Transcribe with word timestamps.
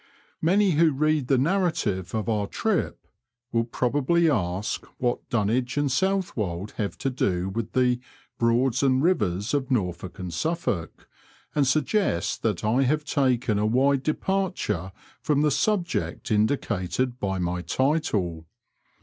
Many 0.41 0.71
who 0.71 0.93
read 0.93 1.27
the 1.27 1.37
narrative 1.37 2.15
of 2.15 2.27
our 2.27 2.47
trip 2.47 3.05
will 3.51 3.65
probably 3.65 4.27
ask 4.31 4.83
what 4.97 5.29
Dunwich 5.29 5.77
and 5.77 5.91
Southwold 5.91 6.71
have 6.77 6.97
to 6.97 7.11
tdo 7.11 7.53
with 7.53 7.73
the 7.73 7.99
Broads 8.39 8.81
and 8.81 8.99
Elvers 9.03 9.53
of 9.53 9.69
Norfolk 9.69 10.17
and 10.17 10.33
Suffolk," 10.33 11.07
and 11.53 11.67
suggest 11.67 12.41
that 12.41 12.63
I 12.65 12.81
have 12.81 13.05
taken 13.05 13.59
a 13.59 13.65
wide 13.67 14.01
departure 14.01 14.91
from 15.21 15.43
the 15.43 15.51
subject 15.51 16.31
indicated 16.31 17.19
by 17.19 17.37
my 17.37 17.61
title. 17.61 18.47